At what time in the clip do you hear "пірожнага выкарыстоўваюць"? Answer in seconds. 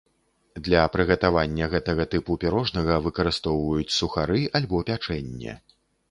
2.43-3.93